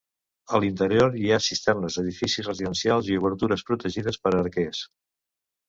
[0.57, 4.85] A l'interior i ha cisternes, edificis residencials i obertures protegides per a arquers.